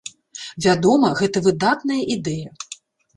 Вядома, 0.65 1.11
гэта 1.19 1.43
выдатная 1.47 1.99
ідэя. 2.15 2.49